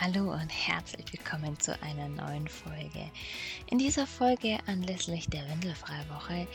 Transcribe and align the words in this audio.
Hallo 0.00 0.32
und 0.32 0.48
herzlich 0.48 1.12
willkommen 1.12 1.58
zu 1.58 1.76
einer 1.82 2.08
neuen 2.08 2.46
Folge. 2.46 3.10
In 3.66 3.78
dieser 3.78 4.06
Folge 4.06 4.60
anlässlich 4.66 5.26
der 5.26 5.44
Windelfrei-Woche 5.48 6.46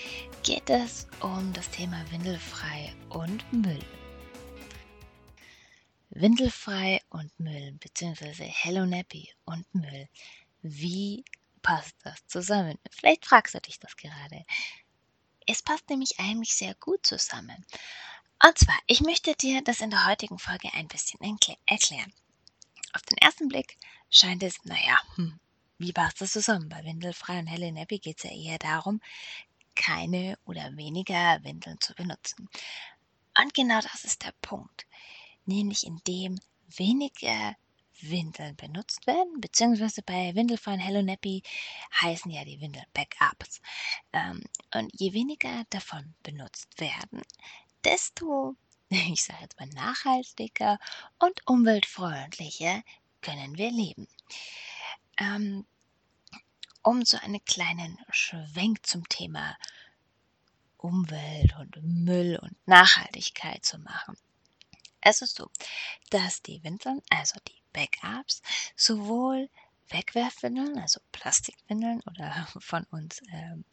geht 0.44 0.70
es 0.70 1.08
um 1.20 1.52
das 1.52 1.70
Thema 1.70 2.10
Windelfrei 2.10 2.96
und 3.10 3.44
Müll. 3.52 3.84
Windelfrei 6.12 7.02
und 7.10 7.38
Müll, 7.38 7.74
beziehungsweise 7.82 8.46
Hello 8.46 8.86
Nappy 8.86 9.30
und 9.44 9.66
Müll. 9.76 10.08
Wie 10.62 11.26
passt 11.62 11.98
das 12.04 12.26
zusammen? 12.28 12.80
Vielleicht 12.92 13.26
fragst 13.26 13.56
du 13.56 13.60
dich 13.60 13.78
das 13.78 13.98
gerade. 13.98 14.46
Es 15.46 15.62
passt 15.62 15.90
nämlich 15.90 16.18
eigentlich 16.18 16.56
sehr 16.56 16.76
gut 16.76 17.06
zusammen. 17.06 17.66
Und 18.42 18.58
zwar, 18.58 18.80
ich 18.88 19.02
möchte 19.02 19.36
dir 19.36 19.62
das 19.62 19.82
in 19.82 19.90
der 19.90 20.08
heutigen 20.08 20.40
Folge 20.40 20.74
ein 20.74 20.88
bisschen 20.88 21.20
erklären. 21.66 22.14
Auf 22.94 23.02
den 23.04 23.18
ersten 23.18 23.48
Blick 23.48 23.78
scheint 24.10 24.44
es, 24.44 24.64
naja, 24.64 25.00
hm, 25.16 25.40
wie 25.80 25.92
passt 25.92 26.22
das 26.22 26.32
zusammen? 26.32 26.70
Bei 26.70 26.84
Windelfrei 26.84 27.40
und 27.40 27.48
Helle 27.48 27.72
Nappy 27.72 28.00
geht 28.00 28.18
es 28.18 28.24
ja 28.24 28.32
eher 28.32 28.60
darum, 28.60 29.02
keine 29.76 30.38
oder 30.46 30.78
weniger 30.78 31.44
Windeln 31.44 31.80
zu 31.82 31.94
benutzen. 31.96 32.50
Und 33.42 33.54
genau 33.54 33.82
das 33.82 34.04
ist 34.04 34.24
der 34.24 34.34
Punkt. 34.42 34.86
Nämlich 35.46 35.86
indem 35.86 36.40
weniger 36.68 37.56
Windeln 38.02 38.56
benutzt 38.56 39.08
werden, 39.08 39.40
beziehungsweise 39.40 40.02
bei 40.04 40.36
Windelfrei 40.36 40.74
und 40.74 40.80
Hello 40.80 41.02
Nappy 41.02 41.42
heißen 42.02 42.30
ja 42.32 42.44
die 42.44 42.60
Windeln 42.60 42.86
Backups. 42.94 43.62
Ähm, 44.12 44.44
und 44.74 44.92
je 45.00 45.14
weniger 45.14 45.64
davon 45.70 46.14
benutzt 46.22 46.80
werden, 46.80 47.22
desto 47.84 48.56
ich 48.94 49.24
sage 49.24 49.42
jetzt 49.42 49.60
mal 49.60 49.70
nachhaltiger 49.70 50.80
und 51.20 51.48
umweltfreundlicher 51.48 52.84
können 53.22 53.58
wir 53.58 53.72
leben. 53.72 54.08
Ähm, 55.18 55.66
um 56.82 57.06
so 57.06 57.18
einen 57.18 57.44
kleinen 57.46 57.98
Schwenk 58.10 58.86
zum 58.86 59.08
Thema 59.08 59.58
Umwelt 60.78 61.56
und 61.58 61.78
Müll 61.82 62.38
und 62.42 62.56
Nachhaltigkeit 62.68 63.64
zu 63.64 63.78
machen. 63.78 64.18
Es 65.00 65.22
ist 65.22 65.36
so, 65.36 65.50
dass 66.10 66.42
die 66.42 66.64
Windeln, 66.64 67.02
also 67.10 67.40
die 67.48 67.62
Backups, 67.72 68.42
sowohl 68.76 69.50
Wegwerfwindeln, 69.90 70.78
also 70.78 71.00
Plastikwindeln 71.12 72.02
oder 72.02 72.48
von 72.60 72.84
uns 72.86 73.22
ähm, 73.32 73.66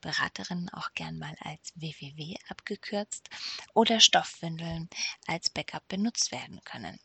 Beraterinnen 0.00 0.68
auch 0.70 0.92
gern 0.94 1.18
mal 1.18 1.34
als 1.40 1.72
WWW 1.76 2.34
abgekürzt 2.48 3.28
oder 3.74 4.00
Stoffwindeln 4.00 4.88
als 5.26 5.50
Backup 5.50 5.86
benutzt 5.88 6.32
werden 6.32 6.60
können. 6.64 6.98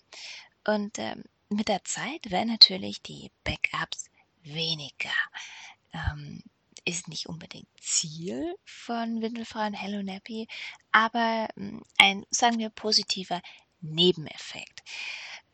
Und 0.65 0.99
ähm, 0.99 1.23
mit 1.49 1.69
der 1.69 1.83
Zeit 1.83 2.29
werden 2.29 2.49
natürlich 2.49 3.01
die 3.01 3.31
Backups 3.43 4.05
weniger. 4.41 5.13
Ähm, 5.93 6.43
ist 6.85 7.09
nicht 7.09 7.27
unbedingt 7.27 7.67
Ziel 7.81 8.55
von 8.63 9.21
Windelfrei 9.21 9.67
und 9.67 9.73
Hello 9.73 10.01
Nappy, 10.01 10.47
aber 10.91 11.49
hm, 11.55 11.83
ein, 11.97 12.25
sagen 12.29 12.59
wir, 12.59 12.69
positiver 12.69 13.41
Nebeneffekt. 13.81 14.83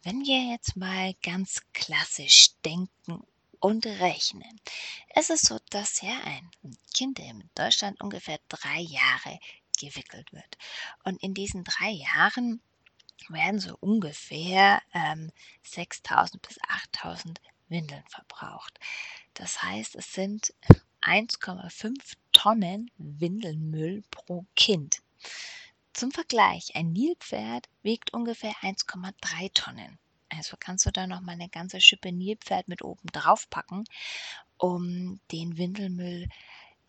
Wenn 0.03 0.25
wir 0.25 0.51
jetzt 0.51 0.75
mal 0.75 1.13
ganz 1.23 1.61
klassisch 1.73 2.49
denken 2.65 3.23
und 3.63 3.85
rechnen. 3.85 4.59
Es 5.15 5.29
ist 5.29 5.45
so, 5.45 5.57
dass 5.69 6.01
ja 6.01 6.19
ein 6.25 6.51
Kind 6.93 7.17
in 7.19 7.49
Deutschland 7.55 8.01
ungefähr 8.01 8.37
drei 8.49 8.81
Jahre 8.81 9.39
gewickelt 9.79 10.33
wird. 10.33 10.57
Und 11.05 11.23
in 11.23 11.33
diesen 11.33 11.63
drei 11.63 11.89
Jahren 11.89 12.61
werden 13.29 13.61
so 13.61 13.77
ungefähr 13.79 14.81
ähm, 14.93 15.31
6.000 15.65 16.39
bis 16.45 16.59
8.000 16.93 17.37
Windeln 17.69 18.03
verbraucht. 18.09 18.77
Das 19.33 19.63
heißt, 19.63 19.95
es 19.95 20.11
sind 20.11 20.53
1,5 21.01 21.93
Tonnen 22.33 22.91
Windelmüll 22.97 24.03
pro 24.11 24.45
Kind. 24.57 25.01
Zum 25.93 26.11
Vergleich, 26.11 26.75
ein 26.75 26.91
Nilpferd 26.91 27.69
wiegt 27.83 28.13
ungefähr 28.13 28.53
1,3 28.61 29.53
Tonnen. 29.53 29.99
Also 30.29 30.57
kannst 30.59 30.87
du 30.87 30.91
da 30.91 31.05
noch 31.05 31.21
mal 31.21 31.33
eine 31.33 31.49
ganze 31.49 31.79
Schippe 31.79 32.11
Nilpferd 32.11 32.67
mit 32.67 32.81
oben 32.81 33.07
drauf 33.11 33.47
packen, 33.51 33.83
um 34.57 35.19
den 35.31 35.57
Windelmüll 35.57 36.27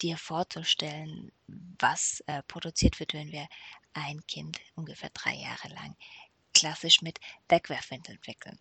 dir 0.00 0.16
vorzustellen, 0.16 1.32
was 1.46 2.20
äh, 2.26 2.42
produziert 2.44 2.98
wird, 2.98 3.12
wenn 3.12 3.30
wir 3.30 3.46
ein 3.92 4.26
Kind 4.26 4.58
ungefähr 4.74 5.10
drei 5.10 5.34
Jahre 5.34 5.68
lang 5.68 5.94
klassisch 6.54 7.02
mit 7.02 7.20
Wegwerfwindeln 7.48 8.18
wickeln. 8.24 8.58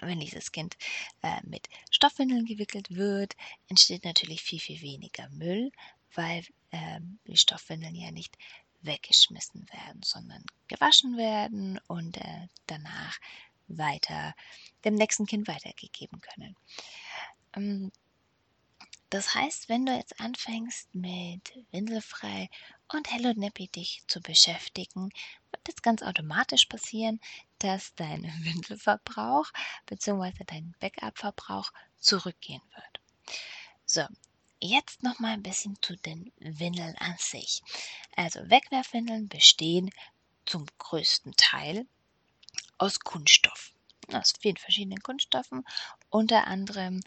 Wenn 0.00 0.18
dieses 0.18 0.50
Kind 0.50 0.76
äh, 1.22 1.40
mit 1.44 1.68
Stoffwindeln 1.90 2.44
gewickelt 2.44 2.94
wird, 2.96 3.36
entsteht 3.68 4.04
natürlich 4.04 4.42
viel, 4.42 4.60
viel 4.60 4.80
weniger 4.80 5.28
Müll, 5.28 5.70
weil 6.14 6.44
äh, 6.70 7.00
die 7.26 7.36
Stoffwindeln 7.36 7.94
ja 7.94 8.10
nicht 8.10 8.36
weggeschmissen 8.82 9.66
werden, 9.72 10.02
sondern 10.02 10.44
gewaschen 10.68 11.16
werden 11.16 11.80
und 11.86 12.16
äh, 12.16 12.48
danach 12.66 13.18
weiter 13.68 14.34
dem 14.84 14.94
nächsten 14.94 15.26
Kind 15.26 15.48
weitergegeben 15.48 16.20
können. 16.20 16.56
Ähm, 17.54 17.92
das 19.10 19.34
heißt, 19.34 19.68
wenn 19.68 19.86
du 19.86 19.92
jetzt 19.92 20.20
anfängst 20.20 20.94
mit 20.94 21.52
Windelfrei 21.72 22.48
und 22.92 23.12
Hello 23.12 23.32
Nappy 23.34 23.66
dich 23.66 24.04
zu 24.06 24.20
beschäftigen, 24.20 25.10
wird 25.50 25.68
es 25.68 25.82
ganz 25.82 26.02
automatisch 26.02 26.66
passieren, 26.66 27.20
dass 27.58 27.92
dein 27.96 28.22
Windelverbrauch 28.44 29.50
bzw. 29.86 30.44
dein 30.46 30.74
Backup-Verbrauch 30.78 31.72
zurückgehen 31.98 32.62
wird. 32.74 33.00
So, 33.84 34.02
jetzt 34.60 35.02
noch 35.02 35.18
mal 35.18 35.32
ein 35.32 35.42
bisschen 35.42 35.80
zu 35.82 35.96
den 35.96 36.32
Windeln 36.38 36.96
an 36.98 37.16
sich. 37.18 37.62
Also 38.16 38.40
Wegwerfwindeln 38.50 39.28
bestehen 39.28 39.90
zum 40.46 40.66
größten 40.78 41.34
Teil 41.36 41.86
aus 42.78 43.00
Kunststoff. 43.00 43.72
Aus 44.12 44.32
vielen 44.40 44.56
verschiedenen 44.56 45.02
Kunststoffen, 45.02 45.64
unter 46.08 46.46
anderem 46.46 47.00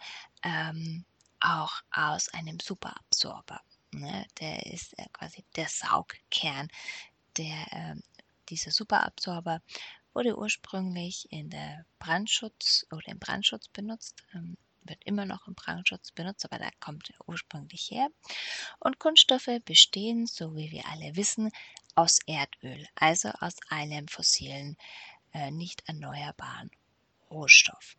ähm, 0.43 1.05
auch 1.39 1.73
aus 1.91 2.29
einem 2.29 2.59
Superabsorber. 2.59 3.61
Ne? 3.91 4.25
Der 4.39 4.65
ist 4.67 4.97
äh, 4.97 5.05
quasi 5.11 5.43
der 5.55 5.67
Saugkern. 5.67 6.69
Der, 7.37 7.67
ähm, 7.71 8.03
dieser 8.49 8.71
Superabsorber 8.71 9.61
wurde 10.13 10.37
ursprünglich 10.37 11.31
in 11.31 11.49
der 11.49 11.85
Brandschutz 11.99 12.85
oder 12.91 13.07
im 13.07 13.19
Brandschutz 13.19 13.67
benutzt. 13.67 14.23
Ähm, 14.33 14.57
wird 14.85 15.03
immer 15.03 15.25
noch 15.25 15.47
im 15.47 15.55
Brandschutz 15.55 16.11
benutzt, 16.11 16.45
aber 16.45 16.59
da 16.59 16.69
kommt 16.79 17.09
er 17.09 17.27
ursprünglich 17.27 17.89
her. 17.91 18.07
Und 18.79 18.99
Kunststoffe 18.99 19.49
bestehen, 19.65 20.25
so 20.25 20.55
wie 20.55 20.71
wir 20.71 20.85
alle 20.87 21.15
wissen, 21.15 21.51
aus 21.95 22.19
Erdöl, 22.25 22.87
also 22.95 23.29
aus 23.39 23.55
einem 23.69 24.07
fossilen 24.07 24.77
äh, 25.33 25.51
nicht 25.51 25.83
erneuerbaren 25.87 26.71
Rohstoff. 27.29 27.97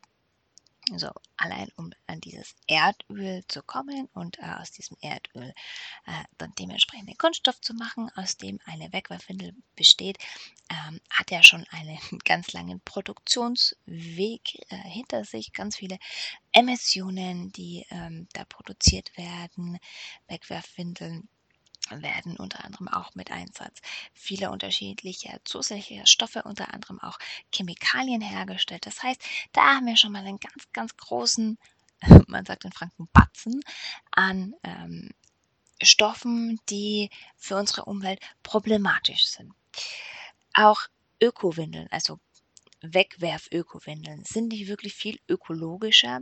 So, 0.97 1.11
allein 1.39 1.69
um 1.77 1.91
an 2.07 2.21
dieses 2.21 2.55
Erdöl 2.67 3.43
zu 3.49 3.63
kommen 3.63 4.09
und 4.13 4.39
äh, 4.39 4.55
aus 4.61 4.71
diesem 4.71 4.99
Erdöl 5.01 5.55
äh, 6.07 6.25
dann 6.37 6.53
dementsprechend 6.59 7.09
den 7.09 7.17
Kunststoff 7.17 7.59
zu 7.63 7.73
machen, 7.73 8.11
aus 8.17 8.37
dem 8.37 8.61
eine 8.67 8.93
Wegwerfwindel 8.93 9.55
besteht, 9.77 10.19
ähm, 10.71 11.01
hat 11.09 11.33
er 11.33 11.43
schon 11.43 11.67
einen 11.71 11.99
ganz 12.25 12.53
langen 12.53 12.81
Produktionsweg 12.83 14.43
äh, 14.71 14.77
hinter 14.77 15.25
sich, 15.25 15.55
ganz 15.55 15.77
viele 15.77 15.99
Emissionen, 16.53 17.51
die 17.53 17.87
ähm, 17.91 18.29
da 18.35 18.45
produziert 18.45 19.17
werden. 19.17 19.79
Wegwerfwindeln 20.29 21.29
werden 21.91 22.37
unter 22.37 22.65
anderem 22.65 22.89
auch 22.89 23.15
mit 23.15 23.31
Einsatz 23.31 23.81
vieler 24.13 24.51
unterschiedlicher 24.51 25.39
zusätzlicher 25.45 26.07
Stoffe, 26.07 26.43
unter 26.43 26.73
anderem 26.73 27.01
auch 27.01 27.19
Chemikalien 27.53 28.21
hergestellt. 28.21 28.87
Das 28.87 29.03
heißt, 29.03 29.23
da 29.53 29.77
haben 29.77 29.87
wir 29.87 29.97
schon 29.97 30.13
mal 30.13 30.25
einen 30.25 30.41
ganz, 30.41 30.73
ganz 30.73 30.97
großen, 30.97 31.59
man 32.27 32.45
sagt 32.45 32.65
in 32.65 32.73
Franken 32.73 33.09
Batzen, 33.13 33.61
an 34.11 34.55
ähm, 34.63 35.11
Stoffen, 35.83 36.61
die 36.71 37.11
für 37.37 37.57
unsere 37.57 37.85
Umwelt 37.85 38.21
problematisch 38.43 39.27
sind. 39.27 39.53
Auch 40.55 40.81
Ökowindeln, 41.21 41.89
also 41.91 42.19
Wegwerf-Ökowindeln 42.85 44.25
sind 44.25 44.51
die 44.51 44.69
wirklich 44.69 44.95
viel 44.95 45.19
ökologischer, 45.29 46.21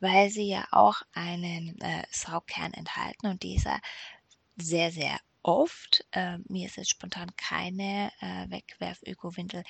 weil 0.00 0.30
sie 0.30 0.48
ja 0.48 0.66
auch 0.70 1.02
einen 1.12 1.80
äh, 1.80 2.04
Saugkern 2.10 2.72
enthalten 2.72 3.26
und 3.26 3.42
dieser 3.42 3.80
sehr, 4.56 4.90
sehr 4.90 5.18
oft, 5.42 6.04
äh, 6.12 6.38
mir 6.48 6.66
ist 6.66 6.76
jetzt 6.76 6.90
spontan 6.90 7.34
keine 7.36 8.10
äh, 8.20 8.50
Wegwerf-Ökowindel 8.50 9.62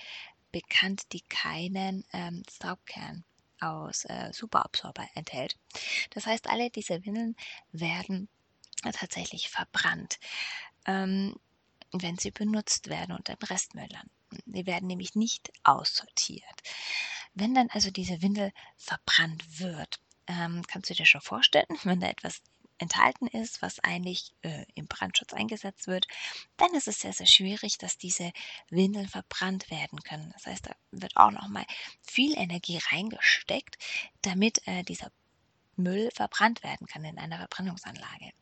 bekannt, 0.53 1.13
die 1.13 1.23
keinen 1.23 2.05
ähm, 2.13 2.43
Saugkern 2.49 3.25
aus 3.61 4.05
äh, 4.05 4.31
Superabsorber 4.33 5.07
enthält. 5.15 5.57
Das 6.11 6.27
heißt, 6.27 6.49
alle 6.49 6.71
diese 6.71 7.05
Windeln 7.05 7.35
werden 7.73 8.29
tatsächlich 8.93 9.49
verbrannt, 9.49 10.19
ähm, 10.87 11.35
wenn 11.93 12.19
sie 12.19 12.31
benutzt 12.31 12.89
werden 12.89 13.17
und 13.17 13.29
im 13.29 13.37
Restmüll 13.43 13.89
landen. 13.91 14.11
Die 14.47 14.67
werden 14.67 14.87
nämlich 14.87 15.15
nicht 15.15 15.53
aussortiert. 15.63 16.63
Wenn 17.35 17.55
dann 17.55 17.71
also 17.71 17.91
diese 17.91 18.23
Windel 18.23 18.53
verbrannt 18.77 19.61
wird, 19.61 20.01
ähm, 20.27 20.63
kannst 20.67 20.91
du 20.91 20.95
dir 20.95 21.07
schon 21.07 21.21
vorstellen, 21.21 21.67
wenn 21.85 22.01
da 22.01 22.09
etwas 22.09 22.43
enthalten 22.79 23.27
ist, 23.27 23.63
was 23.63 23.81
eigentlich 23.81 24.35
äh, 24.43 24.65
im 24.75 24.87
Brandschutz 24.87 25.33
eingesetzt 25.33 25.87
wird, 25.87 26.07
dann 26.57 26.75
ist 26.75 26.89
es 26.89 27.01
sehr, 27.01 27.13
sehr 27.13 27.27
schwierig, 27.27 27.79
dass 27.79 27.99
diese 27.99 28.33
Windeln 28.69 29.09
verbrannt 29.09 29.71
werden 29.71 30.01
können. 30.03 30.31
Das 30.33 30.47
heißt, 30.47 30.67
da 30.67 30.75
wird 30.91 31.17
auch 31.17 31.31
nochmal 31.31 31.65
viel 32.03 32.37
Energie 32.37 32.79
reingesteckt, 32.91 33.79
damit 34.23 34.67
äh, 34.67 34.83
dieser 34.83 35.11
Müll 35.77 36.11
verbrannt 36.15 36.63
werden 36.63 36.87
kann 36.87 37.05
in 37.05 37.19
einer 37.19 37.39
Verbrennungsanlage. 37.39 38.33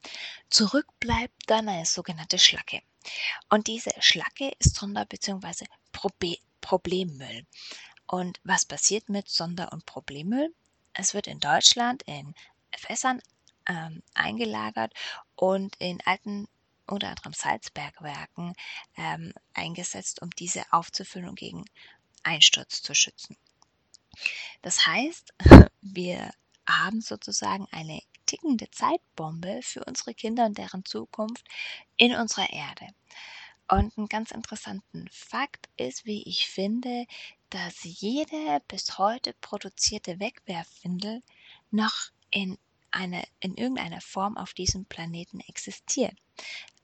Zurück 0.50 0.86
bleibt 1.00 1.34
dann 1.46 1.68
eine 1.68 1.86
sogenannte 1.86 2.38
Schlacke. 2.38 2.82
Und 3.48 3.66
diese 3.66 3.90
Schlacke 4.00 4.52
ist 4.58 4.76
Sonder- 4.76 5.06
bzw. 5.06 5.66
Problemmüll. 6.60 7.46
Und 8.06 8.40
was 8.44 8.64
passiert 8.64 9.08
mit 9.08 9.28
Sonder- 9.28 9.72
und 9.72 9.86
Problemmüll? 9.86 10.54
Es 10.92 11.14
wird 11.14 11.26
in 11.26 11.40
Deutschland 11.40 12.02
in 12.02 12.34
Fässern 12.76 13.22
ähm, 13.66 14.02
eingelagert 14.14 14.92
und 15.36 15.76
in 15.76 16.00
alten 16.04 16.48
unter 16.86 17.08
anderem 17.08 17.32
Salzbergwerken 17.32 18.54
ähm, 18.96 19.32
eingesetzt, 19.54 20.20
um 20.20 20.30
diese 20.30 20.64
aufzufüllen 20.72 21.28
und 21.28 21.38
gegen 21.38 21.64
Einsturz 22.22 22.82
zu 22.82 22.94
schützen. 22.94 23.36
Das 24.62 24.86
heißt, 24.86 25.32
wir 25.80 26.30
haben 26.66 27.00
sozusagen 27.00 27.66
eine 27.70 28.00
tickende 28.26 28.70
Zeitbombe 28.70 29.60
für 29.62 29.84
unsere 29.84 30.14
Kinder 30.14 30.46
und 30.46 30.58
deren 30.58 30.84
Zukunft 30.84 31.44
in 31.96 32.14
unserer 32.14 32.50
Erde. 32.50 32.86
Und 33.68 33.96
ein 33.96 34.06
ganz 34.06 34.30
interessanten 34.32 35.08
Fakt 35.10 35.68
ist, 35.76 36.04
wie 36.04 36.22
ich 36.24 36.48
finde, 36.48 37.06
dass 37.50 37.84
jede 37.84 38.60
bis 38.68 38.98
heute 38.98 39.34
produzierte 39.40 40.20
Wegwerfwindel 40.20 41.22
noch 41.70 42.10
in, 42.30 42.58
eine, 42.92 43.24
in 43.40 43.56
irgendeiner 43.56 44.00
Form 44.00 44.36
auf 44.36 44.54
diesem 44.54 44.84
Planeten 44.84 45.40
existiert. 45.40 46.16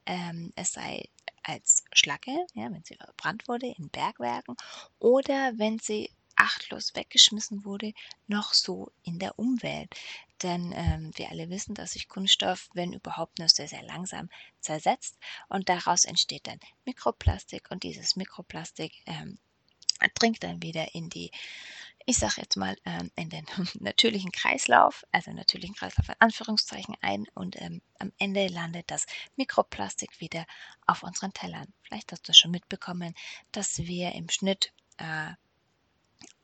Ähm, 0.06 0.52
es 0.56 0.72
sei 0.72 1.08
als 1.42 1.84
Schlacke, 1.92 2.46
ja, 2.54 2.70
wenn 2.70 2.84
sie 2.84 2.96
verbrannt 2.96 3.48
wurde 3.48 3.66
in 3.66 3.88
Bergwerken, 3.88 4.56
oder 4.98 5.52
wenn 5.56 5.78
sie 5.78 6.10
achtlos 6.36 6.94
weggeschmissen 6.94 7.64
wurde, 7.64 7.92
noch 8.26 8.52
so 8.52 8.92
in 9.02 9.18
der 9.18 9.38
Umwelt. 9.38 9.94
Denn 10.42 10.72
ähm, 10.72 11.10
wir 11.16 11.30
alle 11.30 11.50
wissen, 11.50 11.74
dass 11.74 11.92
sich 11.92 12.08
Kunststoff, 12.08 12.68
wenn 12.74 12.92
überhaupt, 12.92 13.38
nur 13.38 13.48
sehr, 13.48 13.66
sehr 13.66 13.82
langsam 13.82 14.30
zersetzt 14.60 15.18
und 15.48 15.68
daraus 15.68 16.04
entsteht 16.04 16.46
dann 16.46 16.60
Mikroplastik 16.84 17.70
und 17.70 17.82
dieses 17.82 18.14
Mikroplastik 18.14 18.92
ähm, 19.06 19.38
dringt 20.14 20.42
dann 20.42 20.62
wieder 20.62 20.94
in 20.94 21.08
die, 21.10 21.30
ich 22.06 22.18
sage 22.18 22.40
jetzt 22.40 22.56
mal, 22.56 22.76
ähm, 22.84 23.10
in 23.16 23.30
den 23.30 23.46
natürlichen 23.80 24.32
Kreislauf, 24.32 25.04
also 25.12 25.32
natürlichen 25.32 25.74
Kreislauf 25.74 26.08
in 26.08 26.14
Anführungszeichen 26.18 26.96
ein 27.00 27.26
und 27.34 27.60
ähm, 27.60 27.82
am 27.98 28.12
Ende 28.18 28.46
landet 28.48 28.90
das 28.90 29.06
Mikroplastik 29.36 30.20
wieder 30.20 30.46
auf 30.86 31.02
unseren 31.02 31.32
Tellern. 31.32 31.72
Vielleicht 31.82 32.12
hast 32.12 32.28
du 32.28 32.32
schon 32.32 32.50
mitbekommen, 32.50 33.14
dass 33.52 33.78
wir 33.78 34.12
im 34.12 34.28
Schnitt 34.28 34.72
äh, 34.98 35.32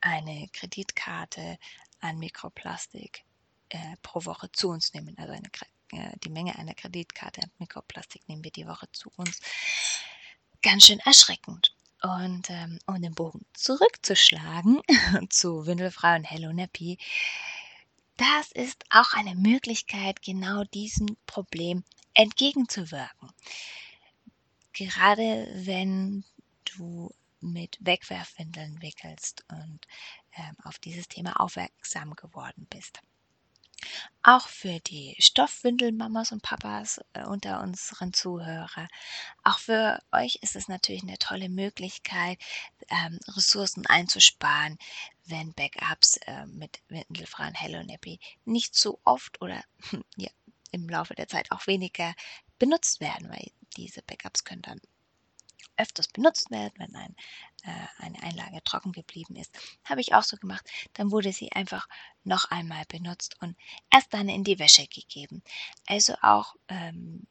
eine 0.01 0.49
Kreditkarte 0.53 1.59
an 2.01 2.19
Mikroplastik 2.19 3.25
äh, 3.71 3.97
pro 4.03 4.25
Woche 4.25 4.51
zu 4.53 4.69
uns 4.69 4.93
nehmen. 4.93 5.17
Also 5.19 5.33
eine, 5.33 5.49
äh, 5.93 6.17
die 6.23 6.29
Menge 6.29 6.57
einer 6.59 6.75
Kreditkarte 6.75 7.43
an 7.43 7.51
Mikroplastik 7.59 8.29
nehmen 8.29 8.45
wir 8.45 8.51
die 8.51 8.67
Woche 8.67 8.87
zu 8.93 9.11
uns. 9.17 9.41
Ganz 10.63 10.87
schön 10.87 10.99
erschreckend. 11.01 11.75
Und 12.05 12.51
ähm, 12.51 12.79
um 12.87 13.01
den 13.01 13.15
Bogen 13.15 13.47
zurückzuschlagen 13.55 14.83
zu 15.31 15.65
Windelfrei 15.65 16.17
und 16.17 16.25
Hello 16.25 16.53
Nappy, 16.53 16.99
das 18.19 18.53
ist 18.53 18.85
auch 18.91 19.15
eine 19.15 19.35
Möglichkeit, 19.35 20.21
genau 20.21 20.65
diesem 20.65 21.17
Problem 21.25 21.83
entgegenzuwirken. 22.13 23.31
Gerade 24.75 25.49
wenn 25.55 26.25
du 26.77 27.11
mit 27.41 27.79
Wegwerfwindeln 27.81 28.83
wickelst 28.83 29.43
und 29.51 29.87
ähm, 30.37 30.57
auf 30.65 30.79
dieses 30.79 31.09
Thema 31.09 31.41
aufmerksam 31.41 32.15
geworden 32.17 32.67
bist. 32.69 33.01
Auch 34.23 34.49
für 34.49 34.81
die 34.81 35.17
Stoffwindelmamas 35.19 36.33
und 36.33 36.43
Papas 36.43 37.01
äh, 37.13 37.25
unter 37.25 37.61
unseren 37.63 38.13
Zuhörern, 38.13 38.89
auch 39.43 39.59
für 39.59 40.01
euch 40.13 40.39
ist 40.43 40.57
es 40.57 40.69
natürlich 40.69 41.03
eine 41.03 41.19
tolle 41.19 41.49
Möglichkeit, 41.49 42.39
ähm, 42.89 43.19
Ressourcen 43.29 43.87
einzusparen, 43.87 44.79
wenn 45.27 45.53
Backups 45.55 46.17
äh, 46.27 46.47
mit 46.47 46.81
windelfreien 46.89 47.55
Hello 47.55 47.83
Nappy 47.83 48.19
nicht 48.45 48.75
so 48.75 49.01
oft 49.05 49.41
oder 49.43 49.63
ja, 50.17 50.31
im 50.71 50.89
Laufe 50.89 51.15
der 51.15 51.29
Zeit 51.29 51.51
auch 51.53 51.67
weniger 51.67 52.15
benutzt 52.59 53.01
werden, 53.01 53.29
weil 53.31 53.51
diese 53.77 54.03
Backups 54.03 54.45
können 54.45 54.63
dann 54.63 54.81
öfters 55.77 56.09
benutzt 56.09 56.51
werden, 56.51 56.75
wenn 56.77 56.95
ein, 56.95 57.17
äh, 57.65 58.03
eine 58.05 58.23
Einlage 58.23 58.63
trocken 58.65 58.93
geblieben 58.93 59.37
ist. 59.37 59.57
Habe 59.85 60.01
ich 60.01 60.15
auch 60.15 60.23
so 60.23 60.37
gemacht. 60.37 60.69
Dann 60.95 61.11
wurde 61.11 61.33
sie 61.33 61.53
einfach 61.53 61.89
noch 62.23 62.51
einmal 62.51 62.85
benutzt 62.87 63.37
und 63.41 63.57
erst 63.93 64.13
dann 64.15 64.29
in 64.29 64.45
die 64.45 64.59
Wäsche 64.59 64.87
gegeben. 64.87 65.43
Also 65.87 66.15
auch 66.23 66.55
ähm, 66.69 67.27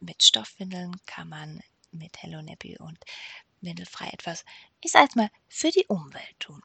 mit 0.00 0.22
Stoffwindeln 0.22 0.96
kann 1.06 1.28
man 1.28 1.60
mit 1.90 2.22
Hello 2.22 2.42
Nappy 2.42 2.78
und 2.78 2.98
Windelfrei 3.60 4.08
etwas, 4.08 4.44
ich 4.80 4.92
sage 4.92 5.12
mal, 5.16 5.30
für 5.48 5.70
die 5.70 5.86
Umwelt 5.86 6.38
tun. 6.38 6.62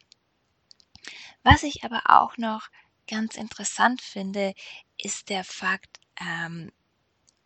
Was 1.43 1.63
ich 1.63 1.83
aber 1.83 2.03
auch 2.05 2.37
noch 2.37 2.69
ganz 3.07 3.35
interessant 3.35 4.01
finde, 4.01 4.53
ist 4.97 5.29
der 5.29 5.43
Fakt, 5.43 5.99
ähm, 6.21 6.71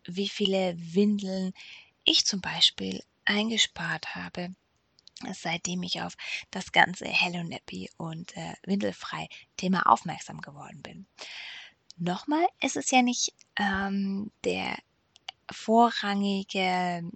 wie 0.04 0.28
viele 0.28 0.74
Windeln 0.76 1.52
ich 2.04 2.24
zum 2.24 2.40
Beispiel 2.40 3.02
eingespart 3.28 4.14
habe, 4.14 4.54
seitdem 5.32 5.82
ich 5.82 6.02
auf 6.02 6.16
das 6.50 6.72
ganze 6.72 7.06
Hello 7.06 7.42
Nappy 7.42 7.90
und 7.96 8.36
äh, 8.36 8.54
Windelfrei 8.64 9.28
Thema 9.56 9.86
aufmerksam 9.86 10.40
geworden 10.40 10.82
bin. 10.82 11.06
Nochmal, 11.96 12.46
es 12.60 12.76
ist 12.76 12.92
ja 12.92 13.02
nicht 13.02 13.34
ähm, 13.56 14.30
der 14.44 14.76
vorrangige 15.50 17.10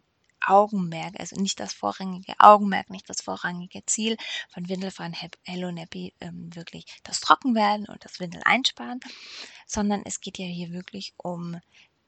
Augenmerk, 0.45 1.19
also 1.21 1.41
nicht 1.41 1.61
das 1.61 1.73
vorrangige 1.73 2.35
Augenmerk, 2.39 2.91
nicht 2.91 3.09
das 3.09 3.23
vorrangige 3.23 3.85
Ziel 3.87 4.17
von 4.49 4.69
Windelfrei 4.69 5.07
und 5.07 5.17
Hello 5.45 5.71
Nappy 5.71 6.13
ähm, 6.21 6.55
wirklich 6.55 6.87
das 7.05 7.21
Trockenwerden 7.21 7.87
und 7.87 8.05
das 8.05 8.19
Windel 8.19 8.43
einsparen, 8.45 9.01
sondern 9.67 10.03
es 10.05 10.21
geht 10.21 10.39
ja 10.39 10.47
hier 10.47 10.73
wirklich 10.73 11.15
um 11.17 11.61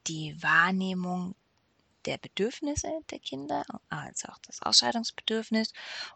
die 0.08 0.36
Wahrnehmung 0.42 1.36
der 2.06 2.18
Bedürfnisse 2.18 2.90
der 3.10 3.18
Kinder, 3.18 3.64
also 3.88 4.28
auch 4.28 4.38
das 4.46 4.62
Ausscheidungsbedürfnis 4.62 5.72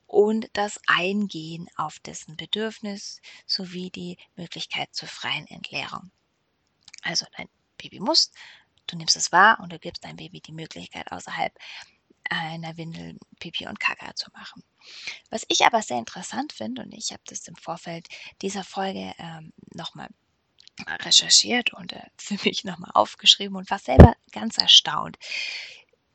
und 0.07 0.49
das 0.52 0.80
Eingehen 0.87 1.68
auf 1.76 1.99
dessen 2.00 2.37
Bedürfnis 2.37 3.21
sowie 3.47 3.90
die 3.90 4.18
Möglichkeit 4.37 4.95
zur 4.95 5.09
freien 5.09 5.47
Entleerung. 5.47 6.11
Also 7.02 7.26
dein 7.37 7.49
Baby 7.76 8.00
muss, 8.00 8.33
du 8.87 8.97
nimmst 8.97 9.16
es 9.16 9.33
wahr 9.33 9.61
und 9.61 9.73
du 9.73 9.78
gibst 9.78 10.04
deinem 10.04 10.16
Baby 10.16 10.40
die 10.40 10.52
Möglichkeit 10.52 11.11
außerhalb 11.12 11.57
einer 12.30 12.76
Windel 12.76 13.18
Pipi 13.38 13.66
und 13.66 13.80
Kaka 13.80 14.14
zu 14.14 14.30
machen. 14.33 14.62
Was 15.30 15.45
ich 15.49 15.64
aber 15.64 15.83
sehr 15.83 15.99
interessant 15.99 16.52
finde, 16.52 16.83
und 16.83 16.92
ich 16.92 17.12
habe 17.12 17.23
das 17.26 17.47
im 17.49 17.57
Vorfeld 17.57 18.09
dieser 18.42 18.64
Folge 18.64 19.14
ähm, 19.18 19.52
nochmal 19.75 20.09
recherchiert 20.87 21.73
und 21.73 21.92
äh, 21.92 22.02
für 22.16 22.38
mich 22.45 22.64
nochmal 22.64 22.90
aufgeschrieben 22.95 23.57
und 23.57 23.71
war 23.71 23.78
selber 23.78 24.14
ganz 24.33 24.59
erstaunt. 24.59 25.18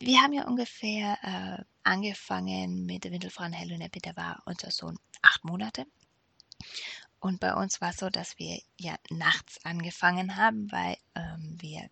Wir 0.06 0.22
haben 0.22 0.34
ja 0.34 0.46
ungefähr 0.46 1.18
äh, 1.24 1.64
angefangen 1.84 2.86
mit 2.86 3.06
der 3.06 3.12
Windelfrauen 3.12 3.54
Hello 3.54 3.78
Nappy, 3.78 4.00
da 4.00 4.14
war 4.18 4.44
unser 4.46 4.70
Sohn 4.70 5.00
acht 5.22 5.46
Monate. 5.46 5.86
Und 7.22 7.40
bei 7.40 7.54
uns 7.54 7.80
war 7.80 7.92
es 7.92 7.98
so, 7.98 8.10
dass 8.10 8.38
wir 8.38 8.60
ja 8.78 8.96
nachts 9.10 9.64
angefangen 9.64 10.36
haben, 10.36 10.70
weil 10.74 10.98
ähm, 11.16 11.56
wir 11.62 11.90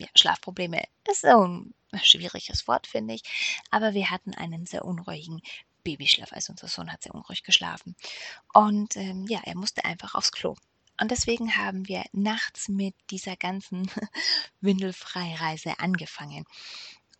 ja, 0.00 0.06
Schlafprobleme 0.14 0.82
ist 1.10 1.20
so 1.20 1.46
ein 1.46 1.74
schwieriges 2.02 2.66
Wort, 2.68 2.86
finde 2.86 3.12
ich. 3.12 3.22
Aber 3.70 3.92
wir 3.92 4.08
hatten 4.08 4.32
einen 4.32 4.64
sehr 4.64 4.86
unruhigen 4.86 5.42
Babyschlaf. 5.84 6.32
Also 6.32 6.52
unser 6.52 6.68
Sohn 6.68 6.90
hat 6.90 7.02
sehr 7.02 7.14
unruhig 7.14 7.42
geschlafen. 7.42 7.96
Und 8.54 8.96
ähm, 8.96 9.26
ja, 9.28 9.42
er 9.44 9.56
musste 9.56 9.84
einfach 9.84 10.14
aufs 10.14 10.32
Klo. 10.32 10.56
Und 10.98 11.10
deswegen 11.10 11.56
haben 11.56 11.86
wir 11.86 12.04
nachts 12.12 12.68
mit 12.68 12.94
dieser 13.10 13.36
ganzen 13.36 13.90
Windelfreireise 14.62 15.78
angefangen. 15.80 16.46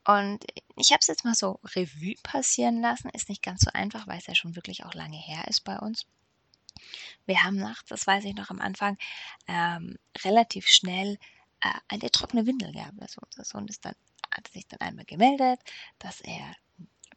Und 0.04 0.44
ich 0.76 0.90
habe 0.90 0.98
es 1.00 1.06
jetzt 1.06 1.24
mal 1.24 1.34
so 1.34 1.60
Revue 1.76 2.16
passieren 2.22 2.80
lassen. 2.80 3.10
Ist 3.10 3.28
nicht 3.28 3.42
ganz 3.42 3.62
so 3.62 3.70
einfach, 3.72 4.06
weil 4.06 4.18
es 4.18 4.26
ja 4.26 4.34
schon 4.34 4.56
wirklich 4.56 4.84
auch 4.84 4.94
lange 4.94 5.16
her 5.16 5.46
ist 5.48 5.62
bei 5.62 5.78
uns. 5.78 6.06
Wir 7.26 7.42
haben 7.42 7.56
nachts, 7.56 7.88
das 7.88 8.06
weiß 8.06 8.24
ich 8.24 8.34
noch 8.34 8.50
am 8.50 8.60
Anfang, 8.60 8.98
ähm, 9.46 9.98
relativ 10.24 10.68
schnell 10.68 11.18
äh, 11.60 11.70
eine 11.88 12.10
trockene 12.10 12.46
Windel 12.46 12.72
gehabt. 12.72 13.00
Also 13.00 13.20
unser 13.24 13.44
Sohn 13.44 13.68
ist 13.68 13.84
dann, 13.84 13.94
hat 14.34 14.48
sich 14.48 14.66
dann 14.66 14.80
einmal 14.80 15.04
gemeldet, 15.04 15.60
dass 15.98 16.20
er 16.20 16.56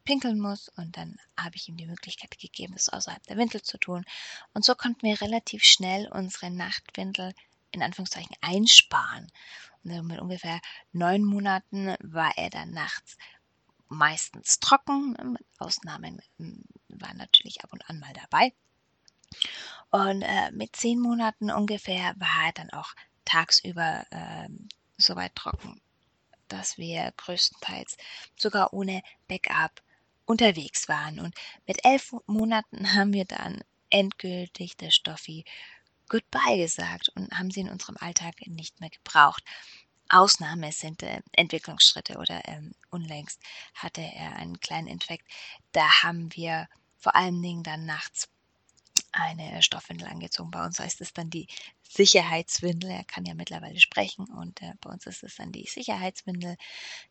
pinkeln 0.04 0.40
muss 0.40 0.70
und 0.70 0.96
dann 0.98 1.18
habe 1.36 1.56
ich 1.56 1.68
ihm 1.68 1.78
die 1.78 1.88
Möglichkeit 1.88 2.38
gegeben, 2.38 2.74
das 2.74 2.90
außerhalb 2.90 3.26
der 3.26 3.38
Windel 3.38 3.64
zu 3.64 3.80
tun. 3.80 4.06
Und 4.54 4.64
so 4.64 4.76
konnten 4.76 5.02
wir 5.02 5.20
relativ 5.20 5.64
schnell 5.64 6.08
unsere 6.12 6.52
Nachtwindel 6.52 7.34
in 7.72 7.82
Anführungszeichen 7.82 8.36
einsparen. 8.42 9.32
Und 9.92 10.08
mit 10.08 10.20
ungefähr 10.20 10.60
neun 10.92 11.24
Monaten 11.24 11.96
war 12.02 12.38
er 12.38 12.50
dann 12.50 12.72
nachts 12.72 13.18
meistens 13.88 14.60
trocken. 14.60 15.16
Mit 15.34 15.46
Ausnahmen 15.60 16.22
hm, 16.38 16.64
waren 16.90 17.18
natürlich 17.18 17.64
ab 17.64 17.72
und 17.74 17.88
an 17.90 18.00
mal 18.00 18.14
dabei. 18.14 18.54
Und 19.90 20.22
äh, 20.22 20.52
mit 20.52 20.76
zehn 20.76 21.00
Monaten 21.00 21.52
ungefähr 21.52 22.14
war 22.18 22.48
er 22.48 22.54
dann 22.54 22.70
auch 22.72 22.94
tagsüber 23.26 24.06
äh, 24.12 24.50
so 24.98 25.16
weit 25.16 25.36
trocken, 25.36 25.82
dass 26.48 26.78
wir 26.78 27.14
größtenteils 27.18 27.98
sogar 28.38 28.74
ohne 28.74 29.02
Backup 29.28 29.82
unterwegs 30.26 30.88
waren. 30.88 31.20
Und 31.20 31.36
mit 31.68 31.84
elf 31.86 32.14
Monaten 32.26 32.94
haben 32.94 33.14
wir 33.14 33.26
dann 33.26 33.64
endgültig 33.90 34.78
der 34.78 34.92
Stoffi 34.92 35.46
Goodbye 36.10 36.58
gesagt 36.58 37.10
und 37.16 37.32
haben 37.32 37.52
sie 37.52 37.62
in 37.62 37.70
unserem 37.70 37.98
Alltag 37.98 38.36
nicht 38.48 38.80
mehr 38.80 38.90
gebraucht. 38.90 39.44
Ausnahme 40.10 40.72
sind 40.72 41.02
äh, 41.04 41.22
Entwicklungsschritte 41.32 42.18
oder 42.18 42.48
ähm, 42.48 42.74
unlängst 42.92 43.42
hatte 43.74 44.02
er 44.02 44.36
einen 44.36 44.60
kleinen 44.60 44.88
Infekt. 44.88 45.26
Da 45.72 46.04
haben 46.04 46.34
wir 46.36 46.68
vor 46.98 47.16
allen 47.16 47.42
Dingen 47.42 47.64
dann 47.64 47.86
nachts 47.86 48.30
eine 49.12 49.62
Stoffwindel 49.62 50.08
angezogen. 50.08 50.52
Bei 50.52 50.66
uns 50.66 50.80
heißt 50.80 51.02
es 51.02 51.14
dann 51.14 51.30
die 51.30 51.48
Sicherheitswindel. 51.84 52.90
Er 52.90 53.04
kann 53.04 53.26
ja 53.26 53.34
mittlerweile 53.34 53.80
sprechen 53.80 54.26
und 54.26 54.62
äh, 54.62 54.74
bei 54.82 54.90
uns 54.92 55.06
ist 55.06 55.24
es 55.24 55.36
dann 55.36 55.52
die 55.52 55.68
Sicherheitswindel. 55.68 56.58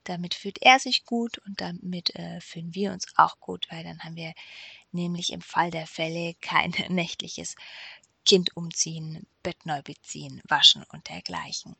Damit 0.05 0.35
fühlt 0.35 0.61
er 0.61 0.79
sich 0.79 1.05
gut 1.05 1.39
und 1.39 1.61
damit 1.61 2.15
äh, 2.15 2.41
fühlen 2.41 2.75
wir 2.75 2.93
uns 2.93 3.07
auch 3.17 3.41
gut, 3.41 3.67
weil 3.71 3.85
dann 3.85 4.01
haben 4.01 4.17
wir 4.17 4.35
nämlich 4.93 5.33
im 5.33 5.41
Fall 5.41 5.71
der 5.71 5.87
Fälle 5.87 6.35
kein 6.41 6.71
nächtliches 6.89 7.57
Kind 8.25 8.57
umziehen, 8.57 9.27
Bett 9.43 9.67
neu 9.67 9.83
beziehen, 9.83 10.41
waschen 10.49 10.85
und 10.93 11.09
dergleichen. 11.09 11.77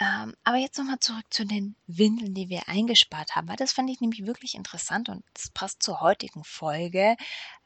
Ähm, 0.00 0.34
aber 0.42 0.56
jetzt 0.56 0.76
nochmal 0.76 0.98
zurück 0.98 1.26
zu 1.30 1.44
den 1.44 1.76
Windeln, 1.86 2.34
die 2.34 2.48
wir 2.48 2.68
eingespart 2.68 3.36
haben, 3.36 3.46
weil 3.46 3.56
das 3.56 3.72
fand 3.72 3.88
ich 3.90 4.00
nämlich 4.00 4.26
wirklich 4.26 4.56
interessant 4.56 5.08
und 5.08 5.24
das 5.34 5.50
passt 5.50 5.84
zur 5.84 6.00
heutigen 6.00 6.42
Folge. 6.42 7.16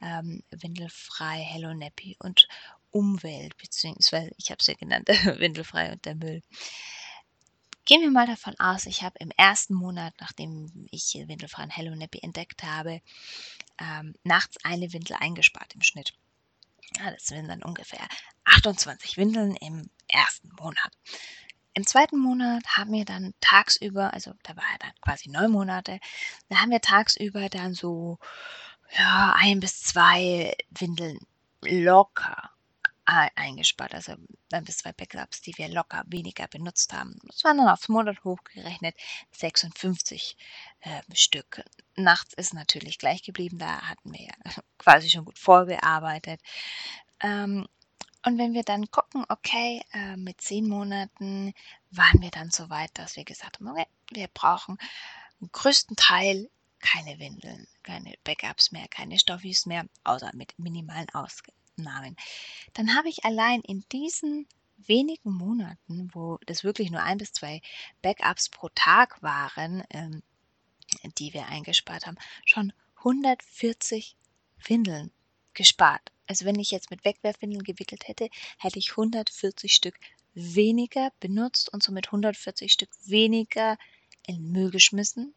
Ähm, 0.03 0.43
Windelfrei, 0.51 1.39
Hello 1.39 1.73
Nappy 1.73 2.17
und 2.19 2.47
Umwelt, 2.91 3.57
beziehungsweise 3.57 4.31
ich 4.37 4.51
habe 4.51 4.59
es 4.61 4.67
ja 4.67 4.75
genannt, 4.75 5.09
Windelfrei 5.39 5.93
und 5.93 6.05
der 6.05 6.17
Müll. 6.17 6.43
Gehen 7.87 8.03
wir 8.03 8.11
mal 8.11 8.27
davon 8.27 8.55
aus, 8.61 8.85
ich 8.85 9.03
habe 9.03 9.19
im 9.21 9.31
ersten 9.39 9.73
Monat, 9.73 10.13
nachdem 10.21 10.87
ich 10.91 11.15
Windelfrei 11.15 11.63
und 11.63 11.71
Hello 11.71 11.95
Nappy 11.95 12.19
entdeckt 12.21 12.63
habe, 12.63 13.01
ähm, 13.81 14.15
nachts 14.25 14.63
eine 14.63 14.93
Windel 14.93 15.17
eingespart 15.19 15.75
im 15.75 15.81
Schnitt. 15.81 16.13
Ja, 16.97 17.11
das 17.11 17.27
sind 17.27 17.49
dann 17.49 17.63
ungefähr 17.63 18.07
28 18.45 19.17
Windeln 19.17 19.55
im 19.57 19.91
ersten 20.09 20.51
Monat. 20.59 20.91
Im 21.75 21.87
zweiten 21.87 22.19
Monat 22.19 22.65
haben 22.77 22.93
wir 22.93 23.05
dann 23.05 23.35
tagsüber, 23.41 24.13
also 24.13 24.33
da 24.43 24.57
war 24.57 24.65
er 24.73 24.79
dann 24.79 24.93
quasi 25.01 25.29
neun 25.31 25.53
Monate, 25.53 26.01
da 26.49 26.57
haben 26.57 26.71
wir 26.71 26.81
tagsüber 26.81 27.49
dann 27.49 27.75
so 27.75 28.19
ja, 28.97 29.35
ein 29.39 29.61
bis 29.61 29.83
zwei 29.83 30.57
Windeln 30.71 31.19
locker 31.63 32.51
eingespart, 33.09 33.95
also 33.95 34.15
ein 34.53 34.65
bis 34.65 34.79
zwei 34.79 34.93
Backups, 34.93 35.41
die 35.41 35.57
wir 35.57 35.69
locker 35.69 36.05
weniger 36.07 36.47
benutzt 36.47 36.93
haben. 36.93 37.19
Das 37.25 37.43
waren 37.43 37.57
dann 37.57 37.69
aufs 37.69 37.89
Monat 37.89 38.23
hochgerechnet 38.23 38.97
56 39.33 40.37
äh, 40.81 41.01
Stück. 41.15 41.65
Nachts 41.97 42.35
ist 42.35 42.53
natürlich 42.53 42.99
gleich 42.99 43.23
geblieben, 43.23 43.59
da 43.59 43.81
hatten 43.83 44.13
wir 44.13 44.27
ja 44.27 44.35
quasi 44.79 45.09
schon 45.09 45.25
gut 45.25 45.39
vorgearbeitet. 45.39 46.41
Ähm, 47.21 47.67
und 48.27 48.37
wenn 48.37 48.53
wir 48.53 48.63
dann 48.63 48.91
gucken, 48.91 49.25
okay, 49.29 49.83
äh, 49.93 50.17
mit 50.17 50.41
zehn 50.41 50.69
Monaten 50.69 51.55
waren 51.91 52.21
wir 52.21 52.31
dann 52.31 52.51
so 52.51 52.69
weit, 52.69 52.91
dass 52.95 53.17
wir 53.17 53.25
gesagt 53.25 53.59
haben, 53.59 53.69
okay, 53.69 53.87
wir 54.11 54.29
brauchen 54.29 54.77
im 55.41 55.51
größten 55.51 55.97
Teil 55.97 56.51
keine 56.81 57.19
Windeln, 57.19 57.67
keine 57.83 58.15
Backups 58.25 58.71
mehr, 58.71 58.87
keine 58.89 59.19
Stoffis 59.19 59.67
mehr, 59.67 59.87
außer 60.05 60.31
mit 60.35 60.59
minimalen 60.59 61.09
Ausnahmen. 61.79 62.17
Dann 62.75 62.95
habe 62.95 63.09
ich 63.09 63.25
allein 63.25 63.61
in 63.61 63.85
diesen 63.93 64.47
wenigen 64.77 65.33
Monaten, 65.33 66.11
wo 66.13 66.39
das 66.47 66.65
wirklich 66.65 66.91
nur 66.91 67.03
ein 67.03 67.19
bis 67.19 67.33
zwei 67.33 67.61
Backups 68.03 68.49
pro 68.49 68.69
Tag 68.75 69.23
waren, 69.23 69.85
ähm, 69.91 70.23
die 71.19 71.35
wir 71.35 71.47
eingespart 71.47 72.07
haben, 72.07 72.17
schon 72.45 72.73
140 72.97 74.17
Windeln 74.67 75.11
gespart. 75.55 76.13
Also 76.27 76.45
wenn 76.45 76.59
ich 76.59 76.71
jetzt 76.71 76.91
mit 76.91 77.05
Wegwerfwindeln 77.05 77.65
gewickelt 77.65 78.07
hätte, 78.07 78.29
hätte 78.59 78.79
ich 78.79 78.91
140 78.91 79.73
Stück 79.73 79.99
weniger 80.35 81.11
benutzt 81.21 81.73
und 81.73 81.83
somit 81.83 82.09
140 82.09 82.73
Stück 82.73 82.91
weniger 83.05 83.77
in 84.27 84.53
Müll 84.53 84.71
geschmissen, 84.71 85.35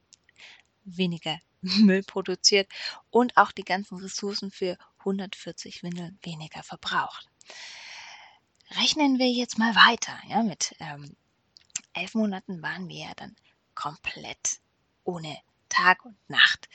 weniger 0.84 1.40
Müll 1.62 2.04
produziert 2.04 2.70
und 3.10 3.38
auch 3.38 3.52
die 3.52 3.64
ganzen 3.64 3.98
Ressourcen 3.98 4.52
für 4.52 4.78
140 5.02 5.84
Windeln 5.84 6.18
weniger 6.24 6.64
verbraucht. 6.64 7.28
Rechnen 8.72 9.20
wir 9.20 9.30
jetzt 9.30 9.58
mal 9.58 9.76
weiter. 9.76 10.18
Ja, 10.28 10.44
mit 10.44 10.76
ähm, 10.80 11.16
elf 11.94 12.16
Monaten 12.16 12.62
waren 12.62 12.88
wir 12.88 13.06
ja 13.08 13.14
dann 13.16 13.36
komplett 13.76 14.60
ohne 15.04 15.38
Tag 15.70 16.06
und 16.06 16.18
Nacht. 16.30 16.70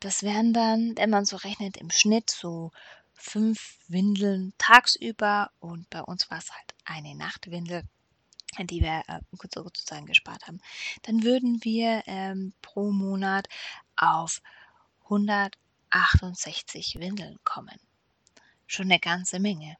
Das 0.00 0.22
wären 0.22 0.52
dann, 0.52 0.96
wenn 0.96 1.10
man 1.10 1.24
so 1.24 1.36
rechnet, 1.36 1.76
im 1.76 1.90
Schnitt 1.90 2.30
so 2.30 2.72
fünf 3.12 3.78
Windeln 3.88 4.54
tagsüber 4.58 5.50
und 5.60 5.88
bei 5.90 6.00
uns 6.02 6.30
war 6.30 6.38
es 6.38 6.50
halt 6.50 6.74
eine 6.84 7.14
Nachtwindel, 7.14 7.84
die 8.58 8.80
wir 8.80 9.02
äh, 9.08 9.20
sozusagen 9.54 10.06
gespart 10.06 10.46
haben. 10.46 10.60
Dann 11.02 11.22
würden 11.22 11.62
wir 11.62 12.02
ähm, 12.06 12.54
pro 12.62 12.90
Monat 12.90 13.46
auf 13.96 14.40
168 15.90 16.98
Windeln 16.98 17.38
kommen. 17.44 17.78
Schon 18.66 18.86
eine 18.86 18.98
ganze 19.00 19.40
Menge. 19.40 19.76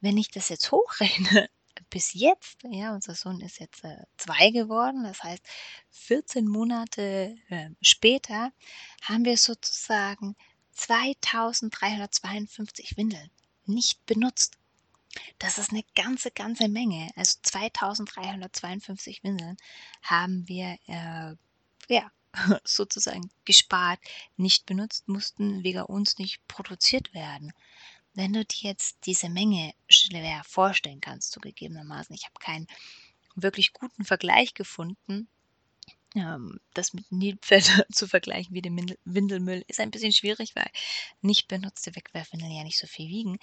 Wenn 0.00 0.16
ich 0.16 0.30
das 0.30 0.48
jetzt 0.48 0.72
hochrechne, 0.72 1.50
bis 1.90 2.14
jetzt, 2.14 2.62
ja, 2.70 2.94
unser 2.94 3.14
Sohn 3.14 3.40
ist 3.40 3.58
jetzt 3.58 3.84
äh, 3.84 4.04
zwei 4.16 4.50
geworden, 4.50 5.04
das 5.04 5.22
heißt 5.22 5.44
14 5.90 6.46
Monate 6.46 7.36
äh, 7.48 7.70
später 7.82 8.52
haben 9.02 9.24
wir 9.24 9.36
sozusagen 9.36 10.36
2352 10.72 12.96
Windeln 12.96 13.30
nicht 13.66 14.06
benutzt. 14.06 14.56
Das 15.38 15.58
ist 15.58 15.72
eine 15.72 15.82
ganze, 15.96 16.30
ganze 16.30 16.68
Menge. 16.68 17.10
Also 17.16 17.38
2352 17.42 19.24
Windeln 19.24 19.56
haben 20.02 20.46
wir 20.46 20.78
äh, 20.86 21.34
ja, 21.92 22.12
sozusagen 22.64 23.30
gespart, 23.44 24.00
nicht 24.36 24.66
benutzt, 24.66 25.08
mussten 25.08 25.64
wegen 25.64 25.82
uns 25.82 26.18
nicht 26.18 26.46
produziert 26.48 27.12
werden. 27.14 27.52
Wenn 28.14 28.32
du 28.32 28.44
dir 28.44 28.70
jetzt 28.70 28.98
diese 29.06 29.28
Menge 29.28 29.72
schwer 29.88 30.42
vorstellen 30.44 31.00
kannst, 31.00 31.32
zugegebenermaßen, 31.32 32.14
ich 32.14 32.24
habe 32.24 32.34
keinen 32.40 32.66
wirklich 33.36 33.72
guten 33.72 34.04
Vergleich 34.04 34.54
gefunden, 34.54 35.28
ähm, 36.16 36.58
das 36.74 36.92
mit 36.92 37.10
Nilpferd 37.12 37.86
zu 37.92 38.08
vergleichen 38.08 38.54
wie 38.54 38.62
dem 38.62 38.76
Windelmüll 39.04 39.64
ist 39.68 39.80
ein 39.80 39.90
bisschen 39.90 40.12
schwierig, 40.12 40.56
weil 40.56 40.68
nicht 41.20 41.48
benutzte 41.48 41.94
Wegwerfwindeln 41.94 42.52
ja 42.52 42.64
nicht 42.64 42.78
so 42.78 42.86
viel 42.86 43.08
wiegen. 43.08 43.38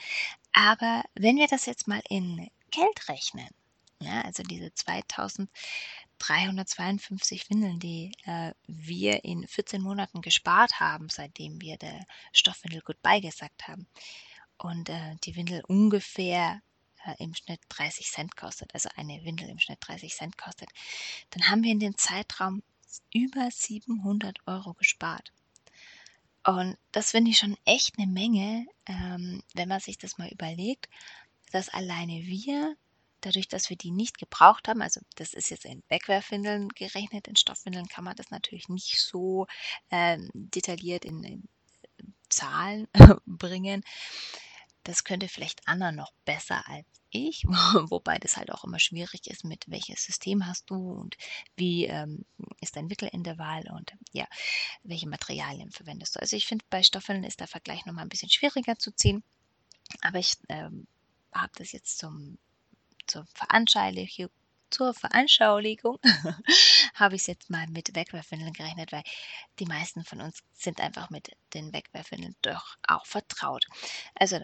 Aber 0.52 1.04
wenn 1.16 1.38
wir 1.38 1.48
das 1.48 1.66
jetzt 1.66 1.88
mal 1.88 2.02
in 2.10 2.50
Geld 2.72 3.10
rechnen, 3.10 3.48
ja, 4.00 4.22
also 4.22 4.44
diese 4.44 4.74
2352 6.20 7.50
Windeln, 7.50 7.80
die 7.80 8.12
äh, 8.26 8.54
wir 8.68 9.24
in 9.24 9.48
14 9.48 9.82
Monaten 9.82 10.22
gespart 10.22 10.80
haben, 10.80 11.10
seitdem 11.10 11.62
wir 11.62 11.78
der 11.78 12.06
Stoffwindel 12.32 12.82
Goodbye 12.82 13.22
gesagt 13.22 13.68
haben, 13.68 13.88
und 14.58 14.90
äh, 14.90 15.16
die 15.24 15.36
Windel 15.36 15.64
ungefähr 15.68 16.62
äh, 17.06 17.16
im 17.24 17.34
Schnitt 17.34 17.62
30 17.70 18.08
Cent 18.08 18.36
kostet, 18.36 18.74
also 18.74 18.90
eine 18.96 19.24
Windel 19.24 19.50
im 19.50 19.60
Schnitt 19.60 19.80
30 19.82 20.14
Cent 20.14 20.38
kostet, 20.38 20.70
dann 21.30 21.50
haben 21.50 21.64
wir 21.64 21.72
in 21.72 21.80
dem 21.80 21.98
Zeitraum 21.98 22.64
über 23.14 23.50
700 23.52 24.40
Euro 24.48 24.74
gespart. 24.74 25.32
Und 26.46 26.78
das 26.92 27.12
finde 27.12 27.32
ich 27.32 27.38
schon 27.38 27.58
echt 27.66 27.98
eine 27.98 28.08
Menge, 28.08 28.66
ähm, 28.86 29.44
wenn 29.54 29.68
man 29.68 29.82
sich 29.82 29.98
das 29.98 30.18
mal 30.18 30.30
überlegt, 30.30 30.90
dass 31.52 31.70
alleine 31.70 32.24
wir, 32.26 32.76
dadurch, 33.28 33.48
dass 33.48 33.70
wir 33.70 33.78
die 33.78 33.92
nicht 33.92 34.18
gebraucht 34.18 34.68
haben, 34.68 34.82
also 34.82 35.02
das 35.16 35.34
ist 35.34 35.50
jetzt 35.50 35.66
in 35.66 35.84
Wegwerfwindeln 35.90 36.70
gerechnet, 36.70 37.28
in 37.28 37.36
Stoffwindeln 37.36 37.88
kann 37.88 38.04
man 38.04 38.16
das 38.16 38.32
natürlich 38.32 38.70
nicht 38.70 39.00
so 39.00 39.48
ähm, 39.92 40.30
detailliert 40.34 41.06
in, 41.06 41.24
in 41.24 41.48
Zahlen 42.30 42.88
bringen. 43.26 43.84
Das 44.84 45.04
könnte 45.04 45.28
vielleicht 45.28 45.68
Anna 45.68 45.92
noch 45.92 46.14
besser 46.24 46.66
als 46.68 46.86
ich, 47.10 47.44
wobei 47.90 48.18
das 48.20 48.38
halt 48.38 48.52
auch 48.52 48.64
immer 48.64 48.80
schwierig 48.80 49.28
ist, 49.28 49.44
mit 49.44 49.66
welches 49.68 50.04
System 50.04 50.46
hast 50.46 50.70
du 50.70 50.76
und 50.92 51.18
wie 51.56 51.86
ähm, 51.86 52.26
ist 52.62 52.76
dein 52.76 52.90
Wickelintervall 52.90 53.70
und 53.72 53.94
ja, 54.14 54.26
welche 54.84 55.10
Materialien 55.10 55.72
verwendest 55.72 56.16
du. 56.16 56.20
Also 56.22 56.36
ich 56.36 56.48
finde, 56.48 56.66
bei 56.70 56.84
Stoffeln 56.84 57.24
ist 57.24 57.40
der 57.40 57.48
Vergleich 57.48 57.86
nochmal 57.86 58.06
ein 58.06 58.10
bisschen 58.10 58.30
schwieriger 58.30 58.78
zu 58.78 58.92
ziehen, 58.92 59.24
aber 60.02 60.20
ich 60.20 60.38
ähm, 60.50 60.88
habe 61.34 61.52
das 61.58 61.72
jetzt 61.72 61.98
zum, 61.98 62.38
zur 63.08 63.26
Veranschaulichung 63.34 64.30
zur 64.70 64.94
Veranschaulichung 64.94 65.98
habe 66.94 67.16
ich 67.16 67.22
es 67.22 67.28
jetzt 67.28 67.50
mal 67.50 67.68
mit 67.68 67.96
Wegwerfwindeln 67.96 68.52
gerechnet, 68.52 68.92
weil 68.92 69.04
die 69.60 69.66
meisten 69.66 70.04
von 70.04 70.22
uns 70.22 70.44
sind 70.54 70.82
einfach 70.82 71.10
mit 71.10 71.32
den 71.54 71.72
Wegwerfwindeln 71.72 72.36
doch 72.42 72.78
auch 72.86 73.06
vertraut. 73.06 73.66
Also 74.16 74.44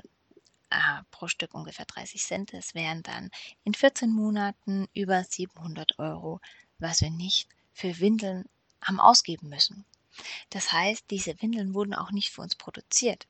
äh, 0.73 1.03
pro 1.11 1.27
Stück 1.27 1.53
ungefähr 1.53 1.85
30 1.85 2.23
Cent. 2.23 2.53
Das 2.53 2.73
wären 2.73 3.03
dann 3.03 3.29
in 3.63 3.73
14 3.73 4.09
Monaten 4.09 4.87
über 4.93 5.23
700 5.23 5.99
Euro, 5.99 6.39
was 6.79 7.01
wir 7.01 7.11
nicht 7.11 7.47
für 7.73 7.99
Windeln 7.99 8.49
haben 8.81 8.99
ausgeben 8.99 9.49
müssen. 9.49 9.85
Das 10.49 10.71
heißt, 10.71 11.05
diese 11.09 11.41
Windeln 11.41 11.73
wurden 11.73 11.93
auch 11.93 12.11
nicht 12.11 12.29
für 12.29 12.41
uns 12.41 12.55
produziert. 12.55 13.27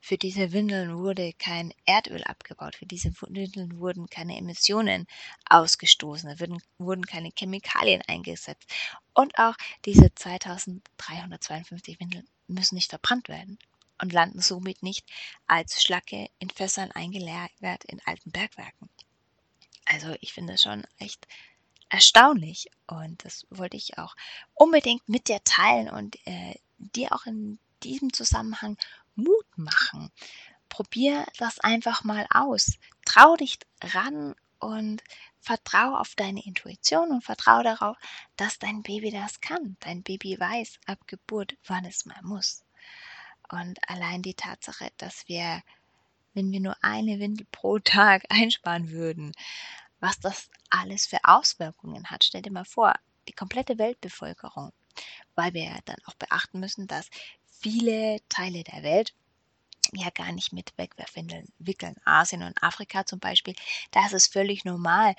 Für 0.00 0.18
diese 0.18 0.52
Windeln 0.52 0.98
wurde 0.98 1.32
kein 1.32 1.72
Erdöl 1.84 2.22
abgebaut. 2.24 2.76
Für 2.76 2.86
diese 2.86 3.10
Windeln 3.20 3.78
wurden 3.78 4.08
keine 4.08 4.36
Emissionen 4.36 5.06
ausgestoßen. 5.48 6.36
Da 6.36 6.46
wurden, 6.78 7.04
keine 7.06 7.30
Chemikalien 7.36 8.02
eingesetzt. 8.06 8.70
Und 9.14 9.38
auch 9.38 9.54
diese 9.84 10.14
2352 10.14 11.98
Windeln 12.00 12.28
müssen 12.46 12.76
nicht 12.76 12.90
verbrannt 12.90 13.28
werden 13.28 13.58
und 14.00 14.12
landen 14.12 14.40
somit 14.40 14.82
nicht 14.82 15.04
als 15.46 15.82
Schlacke 15.82 16.28
in 16.38 16.50
Fässern 16.50 16.92
eingelagert 16.92 17.84
in 17.84 18.00
alten 18.04 18.30
Bergwerken. 18.30 18.88
Also 19.84 20.14
ich 20.20 20.32
finde 20.32 20.54
es 20.54 20.62
schon 20.62 20.86
echt 20.98 21.26
erstaunlich 21.90 22.70
und 22.86 23.24
das 23.24 23.46
wollte 23.50 23.76
ich 23.76 23.98
auch 23.98 24.14
unbedingt 24.54 25.08
mit 25.08 25.28
dir 25.28 25.42
teilen 25.44 25.88
und 25.88 26.16
äh, 26.26 26.54
dir 26.78 27.12
auch 27.12 27.26
in 27.26 27.58
diesem 27.82 28.12
Zusammenhang 28.12 28.76
Mut 29.14 29.46
machen. 29.56 30.10
Probier 30.68 31.26
das 31.38 31.58
einfach 31.60 32.04
mal 32.04 32.26
aus. 32.30 32.78
Trau 33.04 33.36
dich 33.36 33.58
ran 33.82 34.34
und 34.58 35.02
vertrau 35.40 35.96
auf 35.96 36.14
deine 36.14 36.44
Intuition 36.44 37.10
und 37.10 37.24
vertrau 37.24 37.62
darauf, 37.62 37.96
dass 38.36 38.58
dein 38.58 38.82
Baby 38.82 39.10
das 39.10 39.40
kann. 39.40 39.76
Dein 39.80 40.02
Baby 40.02 40.38
weiß 40.38 40.78
ab 40.86 40.98
Geburt, 41.06 41.56
wann 41.66 41.84
es 41.84 42.06
mal 42.06 42.20
muss. 42.22 42.64
Und 43.50 43.78
allein 43.88 44.22
die 44.22 44.34
Tatsache, 44.34 44.90
dass 44.98 45.26
wir, 45.26 45.62
wenn 46.34 46.52
wir 46.52 46.60
nur 46.60 46.76
eine 46.82 47.18
Windel 47.18 47.46
pro 47.50 47.78
Tag 47.78 48.24
einsparen 48.28 48.90
würden, 48.90 49.32
was 50.00 50.18
das 50.20 50.50
alles 50.70 51.06
für 51.06 51.18
Auswirkungen 51.24 52.10
hat. 52.10 52.24
Stell 52.24 52.42
dir 52.42 52.52
mal 52.52 52.64
vor, 52.64 52.94
die 53.28 53.32
komplette 53.32 53.78
Weltbevölkerung, 53.78 54.72
weil 55.34 55.54
wir 55.54 55.64
ja 55.64 55.78
dann 55.84 55.98
auch 56.06 56.14
beachten 56.14 56.60
müssen, 56.60 56.86
dass 56.86 57.08
viele 57.60 58.18
Teile 58.28 58.64
der 58.64 58.82
Welt 58.82 59.14
ja 59.92 60.10
gar 60.10 60.32
nicht 60.32 60.52
mit 60.52 60.76
Wegwerfwindeln 60.76 61.52
wickeln. 61.58 61.96
Asien 62.04 62.42
und 62.42 62.62
Afrika 62.62 63.06
zum 63.06 63.18
Beispiel, 63.18 63.54
da 63.90 64.06
ist 64.06 64.12
es 64.12 64.26
völlig 64.26 64.64
normal, 64.64 65.14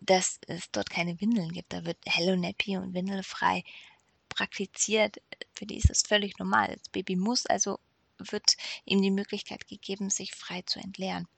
dass 0.00 0.38
es 0.46 0.70
dort 0.70 0.90
keine 0.90 1.20
Windeln 1.20 1.50
gibt. 1.50 1.72
Da 1.72 1.84
wird 1.84 1.98
Hello 2.06 2.36
Nappy 2.36 2.76
und 2.76 2.94
Windelfrei 2.94 3.64
praktiziert. 4.28 5.20
Für 5.54 5.66
die 5.66 5.76
ist 5.76 5.90
es 5.90 6.02
völlig 6.02 6.38
normal. 6.38 6.76
Das 6.76 6.88
Baby 6.90 7.16
muss 7.16 7.46
also, 7.46 7.80
wird 8.18 8.56
ihm 8.84 9.02
die 9.02 9.10
Möglichkeit 9.10 9.66
gegeben, 9.66 10.10
sich 10.10 10.34
frei 10.34 10.62
zu 10.62 10.80
entleeren. 10.80 11.28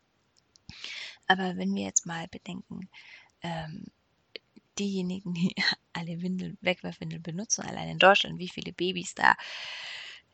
Aber 1.30 1.56
wenn 1.56 1.76
wir 1.76 1.84
jetzt 1.84 2.06
mal 2.06 2.26
bedenken, 2.26 2.88
ähm, 3.42 3.86
diejenigen, 4.80 5.32
die 5.32 5.54
alle 5.92 6.20
Windeln, 6.22 6.58
Wegwerfwindeln 6.60 7.22
benutzen, 7.22 7.62
allein 7.62 7.88
in 7.88 7.98
Deutschland, 8.00 8.40
wie 8.40 8.48
viele 8.48 8.72
Babys 8.72 9.14
da 9.14 9.36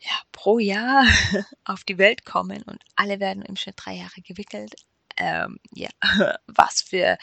ja, 0.01 0.13
pro 0.33 0.59
Jahr 0.59 1.05
auf 1.65 1.85
die 1.85 1.99
Welt 1.99 2.25
kommen 2.25 2.63
und 2.63 2.83
alle 2.95 3.21
werden 3.21 3.43
im 3.43 3.57
Schnitt 3.57 3.75
drei 3.77 3.97
Jahre 3.97 4.23
gewickelt. 4.23 4.75
Ähm, 5.19 5.61
ja, 5.75 5.91
was 6.47 6.81
für 6.81 7.19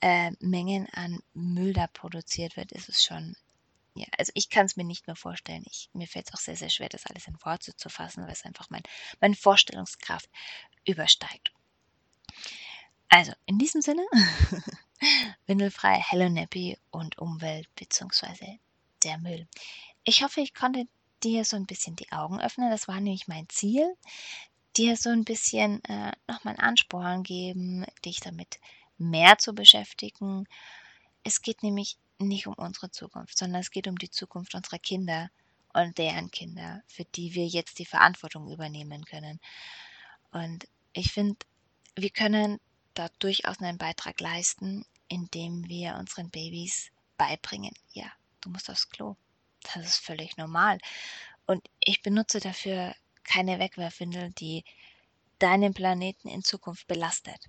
äh, 0.00 0.32
Mengen 0.40 0.88
an 0.92 1.20
Müll 1.32 1.74
da 1.74 1.86
produziert 1.86 2.56
wird, 2.56 2.72
ist 2.72 2.88
es 2.88 3.04
schon. 3.04 3.36
Ja, 3.94 4.06
also 4.18 4.32
ich 4.34 4.50
kann 4.50 4.66
es 4.66 4.76
mir 4.76 4.84
nicht 4.84 5.06
mehr 5.06 5.16
vorstellen. 5.16 5.62
Ich, 5.70 5.90
mir 5.92 6.08
fällt 6.08 6.26
es 6.26 6.34
auch 6.34 6.40
sehr, 6.40 6.56
sehr 6.56 6.70
schwer, 6.70 6.88
das 6.88 7.06
alles 7.06 7.28
in 7.28 7.36
Worte 7.44 7.76
zu 7.76 7.88
fassen, 7.88 8.24
weil 8.24 8.32
es 8.32 8.44
einfach 8.44 8.68
mein, 8.68 8.82
meine 9.20 9.36
Vorstellungskraft 9.36 10.28
übersteigt. 10.84 11.51
Also, 13.14 13.32
in 13.44 13.58
diesem 13.58 13.82
Sinne, 13.82 14.06
windelfrei, 15.46 16.02
Hello 16.08 16.30
Nappy 16.30 16.78
und 16.90 17.18
Umwelt 17.18 17.68
bzw. 17.76 18.58
der 19.04 19.18
Müll. 19.18 19.46
Ich 20.02 20.22
hoffe, 20.22 20.40
ich 20.40 20.54
konnte 20.54 20.88
dir 21.22 21.44
so 21.44 21.56
ein 21.56 21.66
bisschen 21.66 21.94
die 21.94 22.10
Augen 22.10 22.40
öffnen. 22.40 22.70
Das 22.70 22.88
war 22.88 22.98
nämlich 23.00 23.28
mein 23.28 23.50
Ziel, 23.50 23.98
dir 24.78 24.96
so 24.96 25.10
ein 25.10 25.26
bisschen 25.26 25.84
äh, 25.84 26.12
nochmal 26.26 26.56
Ansporn 26.56 27.22
geben, 27.22 27.84
dich 28.02 28.20
damit 28.20 28.58
mehr 28.96 29.36
zu 29.36 29.54
beschäftigen. 29.54 30.48
Es 31.22 31.42
geht 31.42 31.62
nämlich 31.62 31.98
nicht 32.18 32.46
um 32.46 32.54
unsere 32.54 32.90
Zukunft, 32.90 33.36
sondern 33.36 33.60
es 33.60 33.70
geht 33.70 33.88
um 33.88 33.98
die 33.98 34.10
Zukunft 34.10 34.54
unserer 34.54 34.78
Kinder 34.78 35.30
und 35.74 35.98
deren 35.98 36.30
Kinder, 36.30 36.82
für 36.86 37.04
die 37.04 37.34
wir 37.34 37.46
jetzt 37.46 37.78
die 37.78 37.84
Verantwortung 37.84 38.50
übernehmen 38.50 39.04
können. 39.04 39.38
Und 40.30 40.66
ich 40.94 41.12
finde, 41.12 41.36
wir 41.94 42.08
können 42.08 42.58
da 42.94 43.08
durchaus 43.18 43.60
einen 43.60 43.78
Beitrag 43.78 44.20
leisten, 44.20 44.84
indem 45.08 45.68
wir 45.68 45.96
unseren 45.96 46.30
Babys 46.30 46.90
beibringen, 47.16 47.74
ja, 47.92 48.10
du 48.40 48.50
musst 48.50 48.70
aufs 48.70 48.88
Klo. 48.88 49.16
Das 49.62 49.86
ist 49.86 50.04
völlig 50.04 50.36
normal. 50.36 50.78
Und 51.46 51.62
ich 51.80 52.02
benutze 52.02 52.40
dafür 52.40 52.94
keine 53.24 53.58
Wegwerfwindel, 53.58 54.30
die 54.32 54.64
deinen 55.38 55.74
Planeten 55.74 56.28
in 56.28 56.42
Zukunft 56.42 56.86
belastet. 56.86 57.48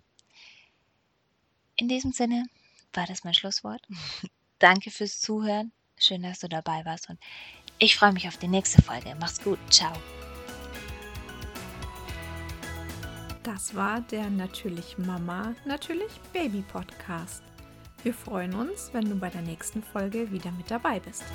In 1.75 1.87
diesem 1.87 2.11
Sinne 2.11 2.45
war 2.93 3.05
das 3.07 3.23
mein 3.23 3.33
Schlusswort. 3.33 3.85
Danke 4.59 4.91
fürs 4.91 5.19
Zuhören. 5.19 5.71
Schön, 5.97 6.23
dass 6.23 6.39
du 6.39 6.49
dabei 6.49 6.85
warst 6.85 7.09
und 7.09 7.19
ich 7.79 7.95
freue 7.95 8.13
mich 8.13 8.27
auf 8.27 8.37
die 8.37 8.47
nächste 8.47 8.81
Folge. 8.81 9.15
Mach's 9.19 9.41
gut. 9.41 9.59
Ciao. 9.71 9.93
Das 13.43 13.75
war 13.75 13.99
der 13.99 14.29
Natürlich 14.29 14.97
Mama, 14.97 15.53
Natürlich 15.65 16.21
Baby 16.31 16.63
Podcast. 16.71 17.43
Wir 18.01 18.13
freuen 18.13 18.53
uns, 18.53 18.89
wenn 18.93 19.09
du 19.09 19.15
bei 19.15 19.29
der 19.29 19.41
nächsten 19.41 19.83
Folge 19.83 20.31
wieder 20.31 20.49
mit 20.51 20.71
dabei 20.71 21.01
bist. 21.01 21.25